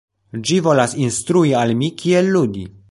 [0.49, 2.69] Ĝi volas instrui al mi kiel ludi